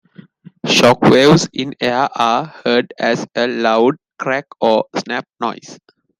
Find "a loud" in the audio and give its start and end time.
3.35-3.97